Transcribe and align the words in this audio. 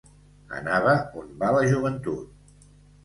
Anava 0.59 0.95
on 1.21 1.29
va 1.43 1.51
la 1.59 1.61
joventut 1.75 2.69